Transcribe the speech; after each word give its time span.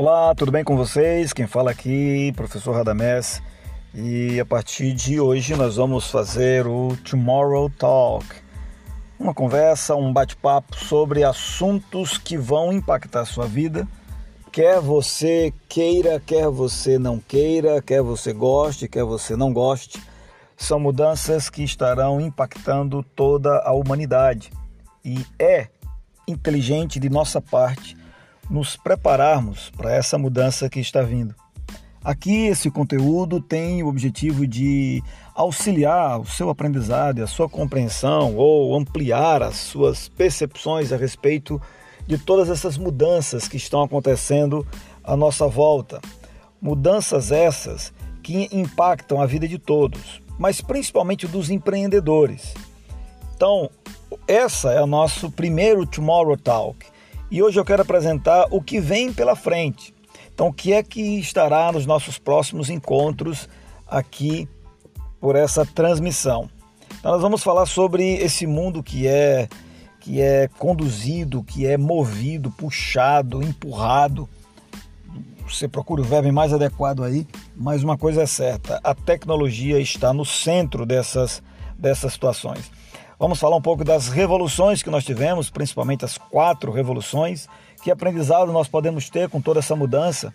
Olá, 0.00 0.34
tudo 0.34 0.50
bem 0.50 0.64
com 0.64 0.78
vocês? 0.78 1.30
Quem 1.30 1.46
fala 1.46 1.72
aqui, 1.72 2.32
professor 2.34 2.74
Radamés. 2.74 3.42
E 3.94 4.40
a 4.40 4.46
partir 4.46 4.94
de 4.94 5.20
hoje 5.20 5.54
nós 5.54 5.76
vamos 5.76 6.10
fazer 6.10 6.66
o 6.66 6.96
Tomorrow 7.04 7.68
Talk. 7.68 8.24
Uma 9.18 9.34
conversa, 9.34 9.94
um 9.94 10.10
bate-papo 10.10 10.74
sobre 10.74 11.22
assuntos 11.22 12.16
que 12.16 12.38
vão 12.38 12.72
impactar 12.72 13.20
a 13.20 13.24
sua 13.26 13.44
vida, 13.44 13.86
quer 14.50 14.80
você 14.80 15.52
queira, 15.68 16.18
quer 16.18 16.48
você 16.48 16.98
não 16.98 17.18
queira, 17.18 17.82
quer 17.82 18.00
você 18.00 18.32
goste, 18.32 18.88
quer 18.88 19.04
você 19.04 19.36
não 19.36 19.52
goste. 19.52 20.02
São 20.56 20.80
mudanças 20.80 21.50
que 21.50 21.62
estarão 21.62 22.18
impactando 22.18 23.02
toda 23.14 23.58
a 23.58 23.72
humanidade. 23.74 24.50
E 25.04 25.26
é 25.38 25.68
inteligente 26.26 26.98
de 26.98 27.10
nossa 27.10 27.38
parte 27.38 27.99
nos 28.50 28.76
prepararmos 28.76 29.70
para 29.76 29.94
essa 29.94 30.18
mudança 30.18 30.68
que 30.68 30.80
está 30.80 31.02
vindo. 31.02 31.34
Aqui, 32.02 32.46
esse 32.46 32.70
conteúdo 32.70 33.40
tem 33.40 33.82
o 33.82 33.86
objetivo 33.86 34.46
de 34.46 35.02
auxiliar 35.34 36.18
o 36.18 36.26
seu 36.26 36.48
aprendizado, 36.48 37.22
a 37.22 37.26
sua 37.26 37.48
compreensão 37.48 38.34
ou 38.36 38.74
ampliar 38.74 39.42
as 39.42 39.56
suas 39.56 40.08
percepções 40.08 40.92
a 40.92 40.96
respeito 40.96 41.60
de 42.06 42.18
todas 42.18 42.48
essas 42.48 42.76
mudanças 42.76 43.46
que 43.46 43.58
estão 43.58 43.82
acontecendo 43.82 44.66
à 45.04 45.14
nossa 45.14 45.46
volta. 45.46 46.00
Mudanças 46.60 47.30
essas 47.30 47.92
que 48.22 48.48
impactam 48.50 49.20
a 49.20 49.26
vida 49.26 49.46
de 49.46 49.58
todos, 49.58 50.22
mas 50.38 50.60
principalmente 50.60 51.26
dos 51.26 51.50
empreendedores. 51.50 52.54
Então, 53.36 53.70
essa 54.26 54.72
é 54.72 54.80
o 54.82 54.86
nosso 54.86 55.30
primeiro 55.30 55.86
Tomorrow 55.86 56.36
Talk 56.36 56.86
e 57.30 57.42
hoje 57.42 57.58
eu 57.58 57.64
quero 57.64 57.82
apresentar 57.82 58.46
o 58.50 58.60
que 58.60 58.80
vem 58.80 59.12
pela 59.12 59.36
frente. 59.36 59.94
Então, 60.34 60.48
o 60.48 60.52
que 60.52 60.72
é 60.72 60.82
que 60.82 61.18
estará 61.20 61.70
nos 61.70 61.86
nossos 61.86 62.18
próximos 62.18 62.70
encontros 62.70 63.48
aqui 63.86 64.48
por 65.20 65.36
essa 65.36 65.64
transmissão? 65.64 66.50
Então, 66.98 67.12
nós 67.12 67.22
vamos 67.22 67.42
falar 67.42 67.66
sobre 67.66 68.14
esse 68.14 68.46
mundo 68.46 68.82
que 68.82 69.06
é 69.06 69.48
que 70.00 70.18
é 70.18 70.48
conduzido, 70.58 71.44
que 71.44 71.66
é 71.66 71.76
movido, 71.76 72.50
puxado, 72.50 73.42
empurrado. 73.42 74.26
Você 75.46 75.68
procura 75.68 76.00
o 76.00 76.04
verbo 76.04 76.32
mais 76.32 76.54
adequado 76.54 77.04
aí, 77.04 77.26
mas 77.54 77.84
uma 77.84 77.98
coisa 77.98 78.22
é 78.22 78.26
certa: 78.26 78.80
a 78.82 78.94
tecnologia 78.94 79.78
está 79.78 80.12
no 80.12 80.24
centro 80.24 80.86
dessas, 80.86 81.42
dessas 81.78 82.14
situações. 82.14 82.70
Vamos 83.20 83.38
falar 83.38 83.54
um 83.54 83.60
pouco 83.60 83.84
das 83.84 84.08
revoluções 84.08 84.82
que 84.82 84.88
nós 84.88 85.04
tivemos, 85.04 85.50
principalmente 85.50 86.06
as 86.06 86.16
quatro 86.16 86.72
revoluções. 86.72 87.46
Que 87.82 87.90
aprendizado 87.90 88.50
nós 88.50 88.66
podemos 88.66 89.10
ter 89.10 89.28
com 89.28 89.42
toda 89.42 89.58
essa 89.58 89.76
mudança 89.76 90.32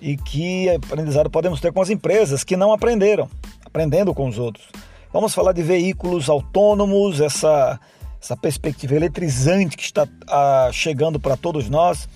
e 0.00 0.16
que 0.16 0.68
aprendizado 0.68 1.30
podemos 1.30 1.60
ter 1.60 1.72
com 1.72 1.80
as 1.80 1.90
empresas 1.90 2.42
que 2.42 2.56
não 2.56 2.72
aprenderam, 2.72 3.30
aprendendo 3.64 4.12
com 4.12 4.26
os 4.28 4.36
outros. 4.36 4.66
Vamos 5.12 5.32
falar 5.32 5.52
de 5.52 5.62
veículos 5.62 6.28
autônomos, 6.28 7.20
essa, 7.20 7.78
essa 8.20 8.36
perspectiva 8.36 8.96
eletrizante 8.96 9.76
que 9.76 9.84
está 9.84 10.04
ah, 10.26 10.70
chegando 10.72 11.20
para 11.20 11.36
todos 11.36 11.70
nós, 11.70 12.08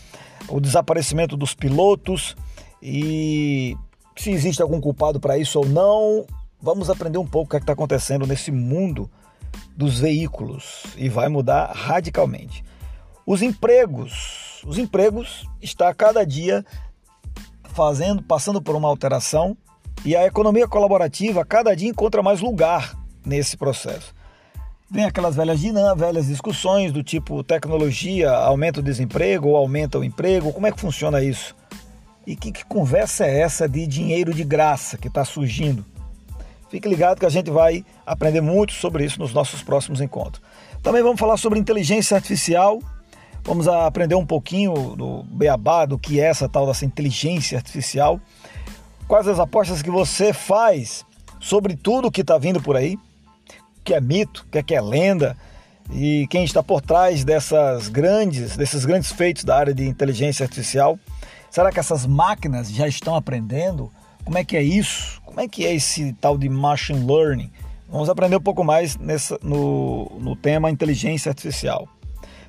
o 0.49 0.61
desaparecimento 0.61 1.37
dos 1.37 1.55
pilotos 1.55 2.37
e 2.83 3.77
se 4.17 4.33
existe 4.33 4.61
algum 4.61 4.81
culpado 4.81 5.21
para 5.21 5.39
isso 5.39 5.61
ou 5.61 5.67
não. 5.69 6.27
Vamos 6.61 6.91
aprender 6.91 7.19
um 7.19 7.27
pouco 7.27 7.47
o 7.47 7.51
que 7.51 7.57
é 7.57 7.61
está 7.61 7.73
acontecendo 7.73 8.27
nesse 8.27 8.51
mundo 8.51 9.09
dos 9.77 10.01
veículos 10.01 10.83
e 10.97 11.09
vai 11.09 11.29
mudar 11.29 11.71
radicalmente. 11.73 12.65
Os 13.25 13.43
empregos, 13.43 14.61
os 14.67 14.77
empregos 14.77 15.49
está 15.63 15.95
cada 15.95 16.27
dia 16.27 16.65
fazendo, 17.63 18.23
passando 18.25 18.61
por 18.61 18.75
uma 18.75 18.89
alteração 18.89 19.57
e 20.05 20.17
a 20.17 20.27
economia 20.27 20.67
colaborativa 20.67 21.45
cada 21.45 21.77
dia 21.77 21.89
encontra 21.89 22.25
mais 22.25 22.41
lugar 22.41 22.99
nesse 23.25 23.57
processo. 23.57 24.13
Vem 24.91 25.05
aquelas 25.05 25.37
velhas 25.37 25.61
velhas 25.95 26.27
discussões 26.27 26.91
do 26.91 27.05
tipo 27.05 27.45
tecnologia 27.45 28.33
aumenta 28.33 28.81
o 28.81 28.83
desemprego 28.83 29.51
ou 29.51 29.57
aumenta 29.57 29.99
o 29.99 30.03
emprego, 30.03 30.53
como 30.53 30.67
é 30.67 30.73
que 30.73 30.81
funciona 30.81 31.23
isso? 31.23 31.55
E 32.27 32.35
que, 32.35 32.51
que 32.51 32.65
conversa 32.65 33.27
é 33.27 33.41
essa 33.41 33.69
de 33.69 33.87
dinheiro 33.87 34.35
de 34.35 34.43
graça 34.43 34.99
que 34.99 35.07
está 35.07 35.25
surgindo? 35.25 35.85
Fique 36.69 36.89
ligado 36.89 37.19
que 37.19 37.27
a 37.27 37.31
gente 37.31 37.51
vai 37.51 37.85
aprender 38.07 38.41
muito 38.41 38.73
sobre 38.73 39.05
isso 39.05 39.19
nos 39.19 39.33
nossos 39.33 39.63
próximos 39.63 40.01
encontros. 40.01 40.43
Também 40.83 41.03
vamos 41.03 41.19
falar 41.19 41.37
sobre 41.37 41.59
inteligência 41.59 42.17
artificial. 42.17 42.81
Vamos 43.43 43.67
aprender 43.67 44.15
um 44.15 44.27
pouquinho 44.27 44.95
do 44.95 45.23
beabá, 45.25 45.87
do 45.87 45.99
que 45.99 46.21
é 46.21 46.25
essa 46.25 46.49
tal 46.49 46.67
dessa 46.67 46.85
inteligência 46.85 47.57
artificial. 47.57 48.21
Quais 49.07 49.27
as 49.27 49.39
apostas 49.39 49.81
que 49.81 49.91
você 49.91 50.35
faz 50.35 51.07
sobre 51.41 51.75
tudo 51.75 52.11
que 52.11 52.21
está 52.21 52.37
vindo 52.37 52.61
por 52.61 52.77
aí? 52.77 52.97
O 52.97 53.83
que 53.85 53.95
é 53.95 54.01
mito, 54.01 54.45
o 54.47 54.51
que 54.51 54.59
é, 54.59 54.63
que 54.63 54.75
é 54.75 54.81
lenda? 54.81 55.35
E 55.91 56.27
quem 56.29 56.45
está 56.45 56.63
por 56.63 56.83
trás 56.83 57.25
dessas 57.25 57.89
grandes, 57.89 58.55
desses 58.57 58.85
grandes 58.85 59.11
feitos 59.11 59.45
da 59.45 59.57
área 59.57 59.73
de 59.73 59.89
inteligência 59.89 60.45
artificial? 60.45 60.99
Será 61.51 61.73
que 61.73 61.81
essas 61.81 62.05
máquinas 62.05 62.71
já 62.71 62.87
estão 62.87 63.17
aprendendo? 63.17 63.91
Como 64.29 64.37
é 64.37 64.45
que 64.45 64.59
é 64.59 64.63
isso? 64.63 65.23
Como 65.25 65.41
é 65.41 65.49
que 65.49 65.65
é 65.65 65.75
esse 65.75 66.13
tal 66.21 66.37
de 66.37 66.51
machine 66.51 67.03
learning? 67.03 67.51
Vamos 67.89 68.11
aprender 68.11 68.37
um 68.37 68.41
pouco 68.43 68.63
mais 68.63 68.95
nessa, 68.99 69.39
no, 69.43 70.05
no 70.21 70.37
tema 70.37 70.71
inteligência 70.71 71.31
artificial. 71.31 71.89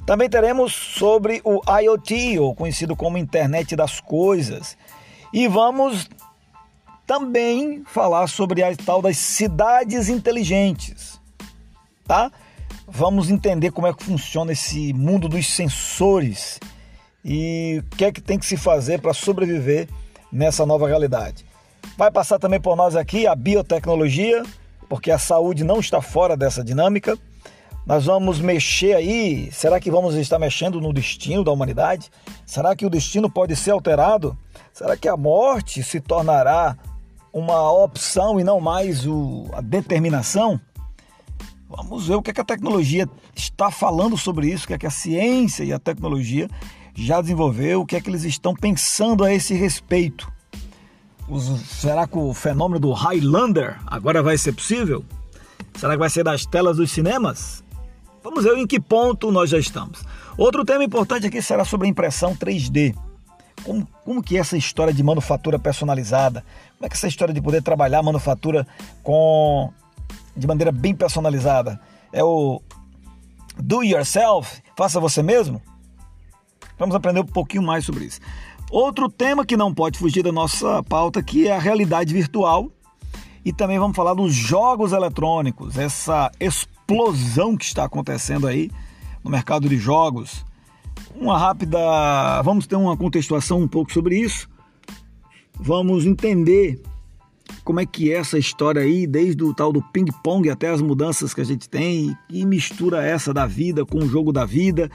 Também 0.06 0.30
teremos 0.30 0.74
sobre 0.74 1.42
o 1.42 1.62
IoT, 1.82 2.38
ou 2.38 2.54
conhecido 2.54 2.98
como 2.98 3.18
Internet 3.18 3.78
das 3.78 4.02
Coisas. 4.02 4.76
E 5.32 5.48
vamos 5.48 6.10
também 7.08 7.82
falar 7.86 8.28
sobre 8.28 8.62
a 8.62 8.76
tal 8.76 9.02
das 9.02 9.16
cidades 9.16 10.10
inteligentes, 10.10 11.18
tá? 12.06 12.30
Vamos 12.86 13.30
entender 13.30 13.72
como 13.72 13.88
é 13.88 13.94
que 13.94 14.04
funciona 14.04 14.52
esse 14.52 14.92
mundo 14.92 15.30
dos 15.30 15.48
sensores 15.48 16.60
e 17.24 17.82
o 17.82 17.96
que 17.96 18.04
é 18.04 18.12
que 18.12 18.20
tem 18.20 18.38
que 18.38 18.46
se 18.46 18.58
fazer 18.58 19.00
para 19.00 19.14
sobreviver 19.14 19.88
nessa 20.30 20.66
nova 20.66 20.86
realidade. 20.86 21.48
Vai 22.00 22.10
passar 22.10 22.40
também 22.40 22.62
por 22.62 22.78
nós 22.78 22.96
aqui 22.96 23.28
a 23.28 23.36
biotecnologia, 23.36 24.42
porque 24.88 25.12
a 25.12 25.20
saúde 25.20 25.66
não 25.66 25.80
está 25.80 26.02
fora 26.02 26.38
dessa 26.38 26.64
dinâmica. 26.64 27.18
Nós 27.86 28.06
vamos 28.06 28.40
mexer 28.40 28.96
aí. 28.96 29.52
Será 29.52 29.80
que 29.80 29.92
vamos 29.92 30.16
estar 30.16 30.40
mexendo 30.40 30.80
no 30.80 30.94
destino 30.94 31.44
da 31.44 31.52
humanidade? 31.52 32.10
Será 32.46 32.76
que 32.76 32.86
o 32.86 32.90
destino 32.90 33.30
pode 33.30 33.56
ser 33.56 33.72
alterado? 33.72 34.38
Será 34.72 34.96
que 34.96 35.08
a 35.08 35.18
morte 35.18 35.84
se 35.84 36.00
tornará 36.00 36.78
uma 37.34 37.72
opção 37.72 38.40
e 38.40 38.44
não 38.44 38.62
mais 38.62 39.06
o, 39.06 39.50
a 39.54 39.60
determinação? 39.60 40.58
Vamos 41.70 42.08
ver 42.08 42.16
o 42.16 42.22
que, 42.22 42.32
é 42.32 42.34
que 42.34 42.42
a 42.42 42.46
tecnologia 42.46 43.10
está 43.36 43.70
falando 43.70 44.18
sobre 44.18 44.48
isso, 44.48 44.64
o 44.64 44.68
que 44.68 44.74
é 44.74 44.78
que 44.78 44.88
a 44.88 44.92
ciência 44.92 45.64
e 45.64 45.74
a 45.74 45.80
tecnologia 45.80 46.50
já 46.96 47.20
desenvolveu, 47.22 47.82
o 47.82 47.86
que 47.86 47.96
é 47.96 48.02
que 48.02 48.10
eles 48.10 48.24
estão 48.24 48.54
pensando 48.54 49.24
a 49.24 49.34
esse 49.34 49.54
respeito 49.54 50.39
será 51.68 52.08
que 52.08 52.18
o 52.18 52.34
fenômeno 52.34 52.80
do 52.80 52.92
Highlander 52.92 53.80
agora 53.86 54.24
vai 54.24 54.38
ser 54.38 54.54
possível? 54.54 55.04
Será 55.76 55.94
que 55.94 56.00
vai 56.00 56.10
ser 56.10 56.24
das 56.24 56.46
telas 56.46 56.78
dos 56.78 56.92
cinemas? 56.92 57.64
Vamos 58.24 58.44
ver 58.44 58.58
em 58.58 58.68
que 58.68 58.80
ponto 58.80 59.32
nós 59.32 59.50
já 59.50 59.58
estamos. 59.58 60.04
Outro 60.38 60.66
tema 60.66 60.84
importante 60.84 61.28
aqui 61.28 61.42
será 61.42 61.64
sobre 61.64 61.88
a 61.88 61.90
impressão 61.90 62.36
3D. 62.36 62.96
Como, 63.64 63.88
como 64.04 64.24
que 64.24 64.38
é 64.38 64.40
essa 64.40 64.58
história 64.58 64.94
de 64.94 65.04
manufatura 65.04 65.60
personalizada? 65.60 66.44
Como 66.78 66.86
é 66.86 66.90
que 66.90 66.96
é 66.96 66.98
essa 66.98 67.08
história 67.08 67.34
de 67.34 67.42
poder 67.42 67.62
trabalhar 67.62 68.00
a 68.00 68.04
manufatura 68.04 68.66
com 69.04 69.72
de 70.36 70.48
maneira 70.48 70.72
bem 70.72 70.96
personalizada? 70.96 71.80
É 72.12 72.24
o 72.24 72.62
do 73.58 73.84
yourself, 73.84 74.62
faça 74.76 75.00
você 75.00 75.22
mesmo? 75.22 75.62
Vamos 76.78 76.96
aprender 76.96 77.20
um 77.20 77.26
pouquinho 77.26 77.62
mais 77.64 77.86
sobre 77.86 78.06
isso. 78.06 78.22
Outro 78.72 79.10
tema 79.10 79.44
que 79.44 79.58
não 79.58 79.74
pode 79.74 79.98
fugir 79.98 80.22
da 80.22 80.32
nossa 80.32 80.84
pauta 80.84 81.24
que 81.24 81.48
é 81.48 81.56
a 81.56 81.60
realidade 81.60 82.14
virtual. 82.14 82.72
E 83.44 83.52
também 83.52 83.80
vamos 83.80 83.96
falar 83.96 84.14
dos 84.14 84.34
jogos 84.34 84.92
eletrônicos, 84.92 85.78
essa 85.78 86.30
explosão 86.40 87.58
que 87.58 87.66
está 87.66 87.86
acontecendo 87.86 88.46
aí 88.46 88.70
no 89.24 89.32
mercado 89.32 89.68
de 89.68 89.78
jogos. 89.78 90.46
Uma 91.16 91.38
rápida, 91.38 91.80
vamos 92.44 92.68
ter 92.68 92.76
uma 92.76 92.96
contextuação 92.96 93.60
um 93.60 93.68
pouco 93.68 93.92
sobre 93.92 94.20
isso. 94.20 94.48
Vamos 95.56 96.06
entender 96.06 96.80
como 97.64 97.80
é 97.80 97.86
que 97.86 98.12
é 98.12 98.18
essa 98.18 98.38
história 98.38 98.84
aí, 98.84 99.08
desde 99.08 99.44
o 99.44 99.54
tal 99.54 99.74
do 99.74 99.82
ping-pong 99.82 100.48
até 100.50 100.70
as 100.70 100.82
mudanças 100.82 101.34
que 101.34 101.42
a 101.42 101.46
gente 101.46 101.68
tem 101.68 102.16
e 102.30 102.46
mistura 102.46 103.04
essa 103.04 103.34
da 103.34 103.48
vida 103.48 103.84
com 103.84 103.98
o 103.98 104.08
jogo 104.08 104.32
da 104.32 104.46
vida 104.46 104.92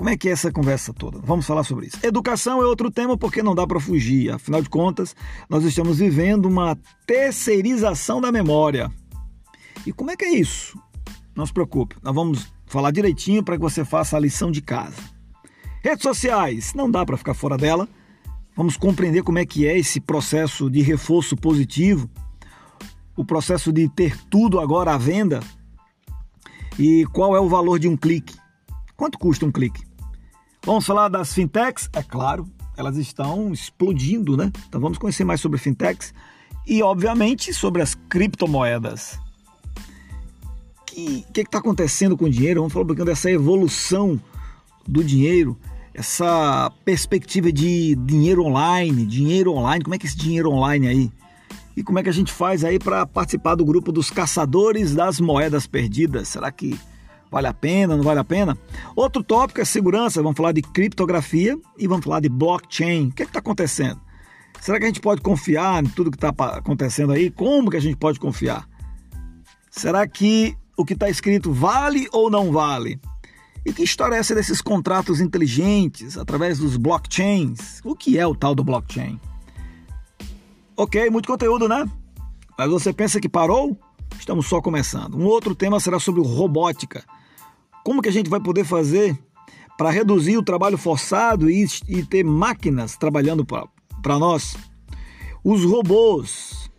como 0.00 0.08
é 0.08 0.16
que 0.16 0.30
é 0.30 0.32
essa 0.32 0.50
conversa 0.50 0.94
toda? 0.94 1.18
Vamos 1.18 1.46
falar 1.46 1.62
sobre 1.62 1.88
isso. 1.88 1.98
Educação 2.02 2.62
é 2.62 2.64
outro 2.64 2.90
tema 2.90 3.18
porque 3.18 3.42
não 3.42 3.54
dá 3.54 3.66
para 3.66 3.78
fugir. 3.78 4.32
Afinal 4.32 4.62
de 4.62 4.70
contas, 4.70 5.14
nós 5.46 5.62
estamos 5.62 5.98
vivendo 5.98 6.46
uma 6.46 6.74
terceirização 7.06 8.18
da 8.18 8.32
memória. 8.32 8.90
E 9.84 9.92
como 9.92 10.10
é 10.10 10.16
que 10.16 10.24
é 10.24 10.30
isso? 10.36 10.80
Não 11.36 11.44
se 11.44 11.52
preocupe, 11.52 11.96
nós 12.02 12.14
vamos 12.14 12.50
falar 12.64 12.92
direitinho 12.92 13.44
para 13.44 13.56
que 13.56 13.60
você 13.60 13.84
faça 13.84 14.16
a 14.16 14.20
lição 14.20 14.50
de 14.50 14.62
casa. 14.62 14.96
Redes 15.84 16.02
sociais, 16.02 16.72
não 16.72 16.90
dá 16.90 17.04
para 17.04 17.18
ficar 17.18 17.34
fora 17.34 17.58
dela. 17.58 17.86
Vamos 18.56 18.78
compreender 18.78 19.22
como 19.22 19.38
é 19.38 19.44
que 19.44 19.66
é 19.66 19.78
esse 19.78 20.00
processo 20.00 20.70
de 20.70 20.80
reforço 20.80 21.36
positivo, 21.36 22.08
o 23.14 23.22
processo 23.22 23.70
de 23.70 23.86
ter 23.86 24.16
tudo 24.30 24.60
agora 24.60 24.94
à 24.94 24.96
venda 24.96 25.40
e 26.78 27.04
qual 27.12 27.36
é 27.36 27.40
o 27.40 27.50
valor 27.50 27.78
de 27.78 27.86
um 27.86 27.98
clique. 27.98 28.34
Quanto 28.96 29.18
custa 29.18 29.44
um 29.44 29.52
clique? 29.52 29.89
Vamos 30.64 30.84
falar 30.84 31.08
das 31.08 31.32
fintechs? 31.32 31.88
É 31.92 32.02
claro, 32.02 32.46
elas 32.76 32.96
estão 32.96 33.52
explodindo, 33.52 34.36
né? 34.36 34.52
Então 34.68 34.80
vamos 34.80 34.98
conhecer 34.98 35.24
mais 35.24 35.40
sobre 35.40 35.58
fintechs 35.58 36.12
e, 36.66 36.82
obviamente, 36.82 37.52
sobre 37.54 37.80
as 37.82 37.94
criptomoedas. 37.94 39.18
O 40.92 41.32
que 41.32 41.40
está 41.40 41.58
acontecendo 41.58 42.16
com 42.16 42.26
o 42.26 42.30
dinheiro? 42.30 42.60
Vamos 42.60 42.72
falar 42.72 42.84
um 42.84 42.88
pouquinho 42.88 43.06
dessa 43.06 43.30
evolução 43.30 44.20
do 44.86 45.02
dinheiro, 45.02 45.56
essa 45.94 46.70
perspectiva 46.84 47.50
de 47.52 47.94
dinheiro 47.96 48.44
online, 48.44 49.06
dinheiro 49.06 49.52
online, 49.52 49.84
como 49.84 49.94
é 49.94 49.98
que 49.98 50.06
é 50.06 50.08
esse 50.08 50.16
dinheiro 50.16 50.50
online 50.50 50.88
aí? 50.88 51.12
E 51.76 51.82
como 51.82 51.98
é 51.98 52.02
que 52.02 52.08
a 52.08 52.12
gente 52.12 52.32
faz 52.32 52.64
aí 52.64 52.78
para 52.78 53.06
participar 53.06 53.54
do 53.54 53.64
grupo 53.64 53.92
dos 53.92 54.10
caçadores 54.10 54.94
das 54.94 55.20
moedas 55.20 55.66
perdidas? 55.66 56.28
Será 56.28 56.50
que 56.50 56.78
vale 57.30 57.46
a 57.46 57.54
pena, 57.54 57.96
não 57.96 58.02
vale 58.02 58.20
a 58.20 58.24
pena? 58.24 58.58
Outro 58.96 59.22
tópico 59.22 59.60
é 59.60 59.64
segurança, 59.64 60.22
vamos 60.22 60.36
falar 60.36 60.52
de 60.52 60.62
criptografia 60.62 61.58
e 61.78 61.86
vamos 61.86 62.04
falar 62.04 62.20
de 62.20 62.28
blockchain. 62.28 63.08
O 63.08 63.12
que 63.12 63.22
é 63.22 63.26
está 63.26 63.38
acontecendo? 63.38 64.00
Será 64.60 64.78
que 64.78 64.84
a 64.84 64.88
gente 64.88 65.00
pode 65.00 65.22
confiar 65.22 65.82
em 65.82 65.88
tudo 65.88 66.10
que 66.10 66.16
está 66.16 66.28
acontecendo 66.28 67.12
aí? 67.12 67.30
Como 67.30 67.70
que 67.70 67.76
a 67.76 67.80
gente 67.80 67.96
pode 67.96 68.18
confiar? 68.18 68.68
Será 69.70 70.06
que 70.06 70.56
o 70.76 70.84
que 70.84 70.94
está 70.94 71.08
escrito 71.08 71.52
vale 71.52 72.08
ou 72.12 72.30
não 72.30 72.50
vale? 72.52 73.00
E 73.64 73.72
que 73.72 73.82
história 73.82 74.16
é 74.16 74.18
essa 74.18 74.34
desses 74.34 74.60
contratos 74.60 75.20
inteligentes 75.20 76.18
através 76.18 76.58
dos 76.58 76.76
blockchains? 76.76 77.80
O 77.84 77.94
que 77.94 78.18
é 78.18 78.26
o 78.26 78.34
tal 78.34 78.54
do 78.54 78.64
blockchain? 78.64 79.20
Ok, 80.76 81.08
muito 81.10 81.26
conteúdo, 81.26 81.68
né? 81.68 81.88
Mas 82.58 82.70
você 82.70 82.92
pensa 82.92 83.20
que 83.20 83.28
parou? 83.28 83.78
Estamos 84.18 84.46
só 84.46 84.60
começando. 84.60 85.16
Um 85.16 85.26
outro 85.26 85.54
tema 85.54 85.80
será 85.80 85.98
sobre 85.98 86.22
robótica. 86.22 87.04
Como 87.84 88.02
que 88.02 88.08
a 88.08 88.12
gente 88.12 88.28
vai 88.28 88.40
poder 88.40 88.64
fazer 88.64 89.18
para 89.76 89.90
reduzir 89.90 90.36
o 90.36 90.42
trabalho 90.42 90.76
forçado 90.76 91.50
e, 91.50 91.66
e 91.88 92.04
ter 92.04 92.24
máquinas 92.24 92.96
trabalhando 92.96 93.44
para 93.44 94.18
nós? 94.18 94.56
Os 95.42 95.64
robôs, 95.64 96.70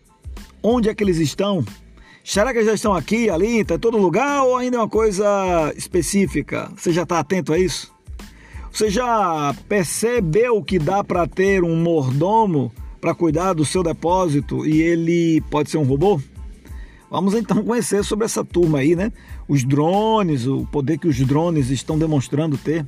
onde 0.62 0.90
é 0.90 0.94
que 0.94 1.04
eles 1.04 1.18
estão? 1.18 1.66
Será 2.24 2.54
que 2.54 2.64
já 2.64 2.74
estão 2.74 2.94
aqui, 2.94 3.30
ali, 3.30 3.62
está 3.62 3.76
em 3.76 3.80
todo 3.80 3.98
lugar 3.98 4.44
ou 4.44 4.56
ainda 4.56 4.78
é 4.78 4.80
uma 4.80 4.88
coisa 4.88 5.74
específica? 5.76 6.72
Você 6.78 6.94
já 6.94 7.04
está 7.04 7.20
atento 7.20 7.52
a 7.52 7.58
isso? 7.58 7.92
Você 8.72 8.90
já 8.90 9.54
percebeu 9.68 10.64
que 10.64 10.78
dá 10.78 11.04
para 11.04 11.28
ter 11.28 11.64
um 11.64 11.76
mordomo 11.76 12.72
para 13.02 13.16
cuidar 13.16 13.54
do 13.54 13.66
seu 13.66 13.82
depósito 13.82 14.66
e 14.66 14.82
ele 14.82 15.42
pode 15.50 15.72
ser 15.72 15.78
um 15.78 15.84
robô? 15.84 16.22
Vamos 17.12 17.34
então 17.34 17.62
conhecer 17.62 18.06
sobre 18.06 18.24
essa 18.24 18.42
turma 18.42 18.80
aí, 18.80 18.96
né? 18.96 19.12
Os 19.46 19.66
drones, 19.66 20.48
o 20.48 20.66
poder 20.66 20.98
que 20.98 21.10
os 21.10 21.18
drones 21.18 21.70
estão 21.70 22.00
demonstrando 22.00 22.58
ter. 22.58 22.88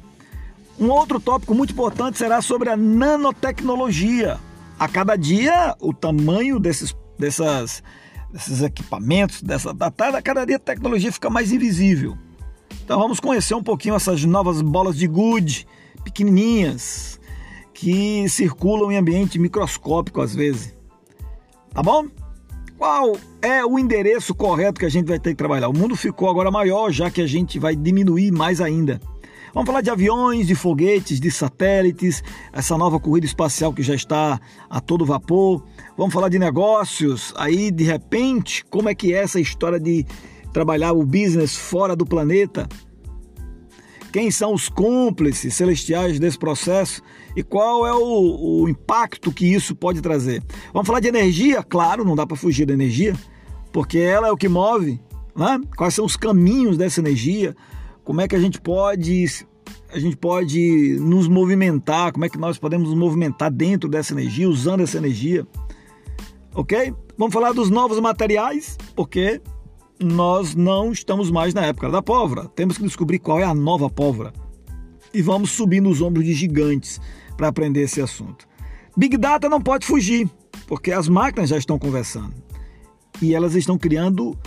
Um 0.79 0.89
outro 0.89 1.19
tópico 1.19 1.53
muito 1.53 1.73
importante 1.73 2.17
será 2.17 2.41
sobre 2.41 2.69
a 2.69 2.77
nanotecnologia. 2.77 4.39
A 4.79 4.87
cada 4.87 5.17
dia, 5.17 5.75
o 5.81 5.93
tamanho 5.93 6.57
desses, 6.57 6.95
dessas 7.19 7.83
desses 8.31 8.61
equipamentos, 8.63 9.43
dessa 9.43 9.73
datada, 9.73 10.21
cada 10.21 10.45
dia 10.45 10.55
a 10.55 10.59
tecnologia 10.59 11.11
fica 11.11 11.29
mais 11.29 11.51
invisível. 11.51 12.17
Então 12.83 12.97
vamos 12.97 13.19
conhecer 13.19 13.55
um 13.55 13.61
pouquinho 13.61 13.93
essas 13.93 14.23
novas 14.23 14.61
bolas 14.61 14.97
de 14.97 15.05
gude, 15.05 15.67
pequenininhas, 16.01 17.19
que 17.73 18.27
circulam 18.29 18.89
em 18.89 18.97
ambiente 18.97 19.37
microscópico 19.37 20.21
às 20.21 20.33
vezes. 20.33 20.73
Tá 21.73 21.83
bom? 21.83 22.07
Qual 22.83 23.15
é 23.41 23.65
o 23.65 23.79
endereço 23.79 24.35
correto 24.35 24.77
que 24.77 24.85
a 24.85 24.89
gente 24.89 25.07
vai 25.07 25.17
ter 25.17 25.29
que 25.29 25.37
trabalhar? 25.37 25.69
O 25.69 25.73
mundo 25.73 25.95
ficou 25.95 26.29
agora 26.29 26.51
maior, 26.51 26.91
já 26.91 27.09
que 27.09 27.21
a 27.21 27.25
gente 27.25 27.57
vai 27.57 27.77
diminuir 27.77 28.29
mais 28.29 28.59
ainda. 28.59 28.99
Vamos 29.53 29.67
falar 29.67 29.79
de 29.79 29.89
aviões, 29.89 30.45
de 30.47 30.53
foguetes, 30.53 31.17
de 31.17 31.31
satélites, 31.31 32.21
essa 32.51 32.77
nova 32.77 32.99
corrida 32.99 33.25
espacial 33.25 33.71
que 33.71 33.81
já 33.81 33.95
está 33.95 34.37
a 34.69 34.81
todo 34.81 35.05
vapor. 35.05 35.63
Vamos 35.97 36.13
falar 36.13 36.27
de 36.27 36.37
negócios. 36.37 37.33
Aí, 37.37 37.71
de 37.71 37.85
repente, 37.85 38.65
como 38.65 38.89
é 38.89 38.93
que 38.93 39.13
é 39.13 39.19
essa 39.19 39.39
história 39.39 39.79
de 39.79 40.05
trabalhar 40.51 40.91
o 40.91 41.05
business 41.05 41.55
fora 41.55 41.95
do 41.95 42.05
planeta? 42.05 42.67
Quem 44.13 44.31
são 44.31 44.53
os 44.53 44.69
cúmplices 44.69 45.53
celestiais 45.53 46.19
desse 46.19 46.37
processo 46.39 47.01
e 47.35 47.43
qual 47.43 47.85
é 47.85 47.93
o, 47.93 48.61
o 48.61 48.69
impacto 48.69 49.31
que 49.31 49.45
isso 49.45 49.75
pode 49.75 50.01
trazer? 50.01 50.41
Vamos 50.71 50.87
falar 50.87 51.01
de 51.01 51.09
energia? 51.09 51.61
Claro, 51.63 52.05
não 52.05 52.15
dá 52.15 52.25
para 52.25 52.37
fugir 52.37 52.65
da 52.65 52.73
energia, 52.73 53.13
porque 53.73 53.97
ela 53.97 54.29
é 54.29 54.31
o 54.31 54.37
que 54.37 54.47
move. 54.47 55.01
Né? 55.35 55.59
Quais 55.75 55.95
são 55.95 56.05
os 56.05 56.15
caminhos 56.15 56.77
dessa 56.77 57.01
energia? 57.01 57.53
como 58.03 58.21
é 58.21 58.27
que 58.27 58.35
a 58.35 58.39
gente 58.39 58.59
pode 58.59 59.45
a 59.91 59.99
gente 59.99 60.17
pode 60.17 60.97
nos 60.99 61.27
movimentar, 61.27 62.11
como 62.11 62.25
é 62.25 62.29
que 62.29 62.37
nós 62.37 62.57
podemos 62.57 62.89
nos 62.89 62.97
movimentar 62.97 63.51
dentro 63.51 63.87
dessa 63.87 64.11
energia, 64.11 64.49
usando 64.49 64.81
essa 64.81 64.97
energia. 64.97 65.45
Ok? 66.55 66.91
Vamos 67.15 67.31
falar 67.31 67.53
dos 67.53 67.69
novos 67.69 67.99
materiais, 67.99 68.75
porque 68.95 69.39
nós 69.99 70.55
não 70.55 70.91
estamos 70.91 71.29
mais 71.31 71.53
na 71.53 71.65
época 71.65 71.89
da 71.89 72.01
pólvora. 72.01 72.47
Temos 72.49 72.77
que 72.77 72.83
descobrir 72.83 73.19
qual 73.19 73.39
é 73.39 73.43
a 73.43 73.53
nova 73.53 73.89
pólvora. 73.89 74.33
E 75.13 75.21
vamos 75.21 75.51
subir 75.51 75.81
nos 75.81 76.01
ombros 76.01 76.25
de 76.25 76.33
gigantes 76.33 76.99
para 77.37 77.47
aprender 77.47 77.81
esse 77.81 78.01
assunto. 78.01 78.47
Big 78.95 79.17
Data 79.17 79.49
não 79.49 79.61
pode 79.61 79.85
fugir, 79.85 80.29
porque 80.67 80.91
as 80.91 81.07
máquinas 81.07 81.49
já 81.49 81.57
estão 81.57 81.79
conversando. 81.79 82.33
E 83.21 83.33
elas 83.33 83.55
estão 83.55 83.77
criando 83.77 84.37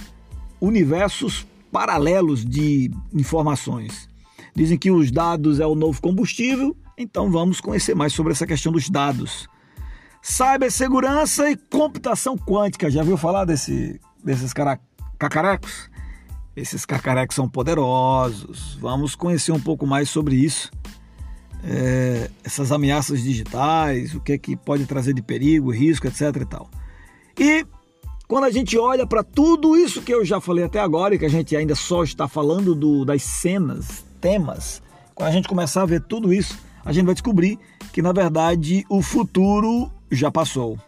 universos 0.60 1.46
paralelos 1.70 2.44
de 2.44 2.90
informações. 3.12 4.08
Dizem 4.54 4.78
que 4.78 4.90
os 4.90 5.10
dados 5.10 5.60
é 5.60 5.66
o 5.66 5.74
novo 5.74 6.00
combustível, 6.00 6.76
então 6.96 7.30
vamos 7.30 7.60
conhecer 7.60 7.94
mais 7.94 8.12
sobre 8.12 8.32
essa 8.32 8.46
questão 8.46 8.72
dos 8.72 8.88
dados. 8.88 9.48
Cibersegurança 10.22 11.50
e 11.50 11.56
computação 11.56 12.36
quântica. 12.36 12.90
Já 12.90 13.02
viu 13.02 13.16
falar 13.16 13.44
desse, 13.44 14.00
desses 14.24 14.52
cara, 14.52 14.80
cacarecos? 15.18 15.90
Esses 16.56 16.86
cacarecos 16.86 17.36
são 17.36 17.48
poderosos. 17.48 18.78
Vamos 18.80 19.14
conhecer 19.14 19.52
um 19.52 19.60
pouco 19.60 19.86
mais 19.86 20.08
sobre 20.08 20.36
isso. 20.36 20.70
É, 21.62 22.30
essas 22.44 22.72
ameaças 22.72 23.22
digitais, 23.22 24.14
o 24.14 24.20
que 24.20 24.32
é 24.32 24.38
que 24.38 24.56
pode 24.56 24.86
trazer 24.86 25.12
de 25.12 25.22
perigo, 25.22 25.70
risco, 25.70 26.06
etc. 26.06 26.22
e 26.40 26.44
tal. 26.46 26.70
E 27.38 27.66
quando 28.26 28.44
a 28.44 28.50
gente 28.50 28.78
olha 28.78 29.06
para 29.06 29.22
tudo 29.22 29.76
isso 29.76 30.02
que 30.02 30.12
eu 30.12 30.24
já 30.24 30.40
falei 30.40 30.64
até 30.64 30.80
agora 30.80 31.14
e 31.14 31.18
que 31.18 31.24
a 31.24 31.30
gente 31.30 31.54
ainda 31.54 31.74
só 31.74 32.02
está 32.02 32.26
falando 32.26 32.74
do, 32.74 33.04
das 33.04 33.22
cenas, 33.22 34.04
temas, 34.20 34.82
quando 35.14 35.28
a 35.28 35.32
gente 35.32 35.48
começar 35.48 35.82
a 35.82 35.86
ver 35.86 36.02
tudo 36.02 36.32
isso, 36.32 36.58
a 36.84 36.92
gente 36.92 37.04
vai 37.04 37.14
descobrir 37.14 37.58
que 37.92 38.02
na 38.02 38.12
verdade 38.12 38.84
o 38.88 39.02
futuro 39.02 39.90
já 40.10 40.30
passou. 40.30 40.78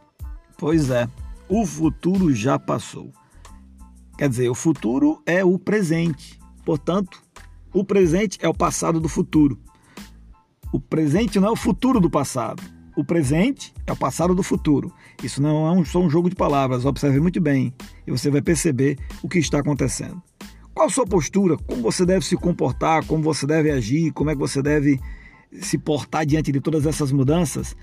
Pois 0.56 0.90
é, 0.90 1.08
o 1.48 1.64
futuro 1.64 2.34
já 2.34 2.58
passou. 2.58 3.12
Quer 4.18 4.28
dizer, 4.28 4.50
o 4.50 4.54
futuro 4.54 5.22
é 5.24 5.44
o 5.44 5.56
presente. 5.56 6.40
Portanto, 6.64 7.22
o 7.72 7.84
presente 7.84 8.36
é 8.42 8.48
o 8.48 8.52
passado 8.52 8.98
do 8.98 9.08
futuro. 9.08 9.56
O 10.72 10.80
presente 10.80 11.38
não 11.38 11.48
é 11.48 11.50
o 11.52 11.56
futuro 11.56 12.00
do 12.00 12.10
passado. 12.10 12.60
O 12.96 13.04
presente 13.04 13.72
é 13.86 13.92
o 13.92 13.96
passado 13.96 14.34
do 14.34 14.42
futuro. 14.42 14.92
Isso 15.22 15.40
não 15.40 15.68
é 15.68 15.70
um, 15.70 15.84
só 15.84 16.00
um 16.00 16.10
jogo 16.10 16.28
de 16.28 16.34
palavras, 16.34 16.84
observe 16.84 17.20
muito 17.20 17.40
bem 17.40 17.72
e 18.04 18.10
você 18.10 18.28
vai 18.28 18.42
perceber 18.42 18.98
o 19.22 19.28
que 19.28 19.38
está 19.38 19.60
acontecendo. 19.60 20.20
Qual 20.74 20.88
a 20.88 20.90
sua 20.90 21.06
postura? 21.06 21.56
Como 21.56 21.80
você 21.80 22.04
deve 22.04 22.24
se 22.24 22.36
comportar? 22.36 23.06
Como 23.06 23.22
você 23.22 23.46
deve 23.46 23.70
agir? 23.70 24.10
Como 24.10 24.30
é 24.30 24.34
que 24.34 24.40
você 24.40 24.60
deve 24.60 24.98
se 25.60 25.78
portar 25.78 26.26
diante 26.26 26.50
de 26.50 26.60
todas 26.60 26.86
essas 26.86 27.12
mudanças 27.12 27.76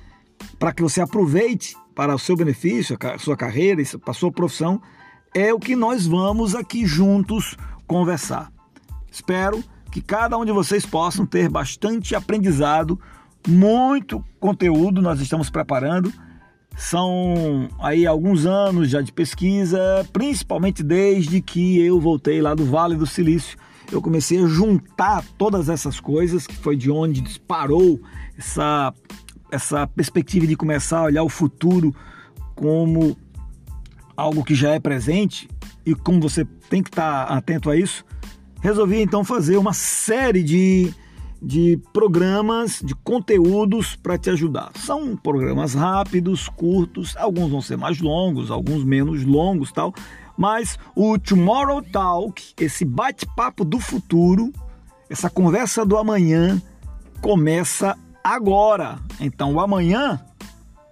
para 0.60 0.74
que 0.74 0.84
você 0.84 1.00
aproveite 1.00 1.78
para 1.96 2.14
o 2.14 2.20
seu 2.20 2.36
benefício, 2.36 2.98
a 3.00 3.18
sua 3.18 3.38
carreira, 3.38 3.82
para 4.02 4.12
a 4.12 4.14
sua 4.14 4.34
profissão? 4.34 4.82
É 5.38 5.54
o 5.54 5.60
que 5.60 5.76
nós 5.76 6.08
vamos 6.08 6.56
aqui 6.56 6.86
juntos 6.86 7.58
conversar. 7.86 8.50
Espero 9.12 9.62
que 9.92 10.02
cada 10.02 10.38
um 10.38 10.46
de 10.46 10.54
vocês 10.54 10.86
possam 10.86 11.26
ter 11.26 11.50
bastante 11.50 12.16
aprendizado 12.16 12.98
muito 13.46 14.24
conteúdo 14.40 15.02
nós 15.02 15.20
estamos 15.20 15.50
preparando. 15.50 16.10
São 16.78 17.68
aí 17.80 18.08
alguns 18.08 18.46
anos 18.46 18.90
já 18.90 19.02
de 19.02 19.12
pesquisa, 19.12 20.08
principalmente 20.14 20.82
desde 20.82 21.42
que 21.42 21.82
eu 21.82 22.00
voltei 22.00 22.42
lá 22.42 22.56
do 22.56 22.64
Vale 22.64 22.96
do 22.96 23.06
Silício. 23.06 23.58
Eu 23.92 24.02
comecei 24.02 24.42
a 24.42 24.48
juntar 24.48 25.22
todas 25.38 25.68
essas 25.68 26.00
coisas, 26.00 26.48
que 26.48 26.56
foi 26.56 26.78
de 26.78 26.90
onde 26.90 27.20
disparou 27.20 28.00
essa, 28.38 28.94
essa 29.52 29.86
perspectiva 29.86 30.48
de 30.48 30.56
começar 30.56 31.00
a 31.00 31.04
olhar 31.04 31.24
o 31.24 31.30
futuro 31.30 31.94
como 32.56 33.18
algo 34.16 34.44
que 34.44 34.56
já 34.56 34.72
é 34.72 34.80
presente 34.80 35.50
e 35.86 35.94
como 35.94 36.20
você 36.20 36.46
tem 36.70 36.82
que 36.82 36.90
estar 36.90 37.24
atento 37.24 37.70
a 37.70 37.76
isso. 37.76 38.06
Resolvi 38.62 39.02
então 39.02 39.24
fazer 39.24 39.58
uma 39.58 39.74
série 39.74 40.44
de 40.44 40.94
de 41.42 41.80
programas, 41.94 42.82
de 42.84 42.96
conteúdos 42.96 43.96
para 43.96 44.18
te 44.18 44.32
ajudar. 44.32 44.72
São 44.76 45.16
programas 45.16 45.76
rápidos, 45.76 46.50
curtos, 46.50 47.16
alguns 47.18 47.52
vão 47.52 47.62
ser 47.62 47.78
mais 47.78 48.00
longos, 48.00 48.50
alguns 48.50 48.84
menos 48.84 49.24
longos, 49.24 49.72
tal. 49.72 49.94
Mas 50.36 50.80
o 50.96 51.20
Tomorrow 51.20 51.84
Talk, 51.84 52.54
esse 52.60 52.84
bate-papo 52.84 53.64
do 53.64 53.80
futuro, 53.80 54.52
essa 55.08 55.30
conversa 55.30 55.86
do 55.86 55.98
amanhã 55.98 56.60
começa 57.22 57.96
agora. 58.24 58.98
Então 59.20 59.54
o 59.54 59.60
amanhã 59.60 60.20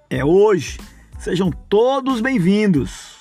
é 0.08 0.24
hoje. 0.24 0.80
Sejam 1.18 1.52
todos 1.52 2.22
bem-vindos. 2.22 3.13